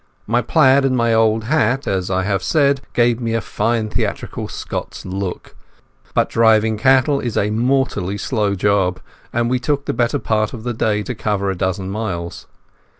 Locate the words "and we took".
9.31-9.85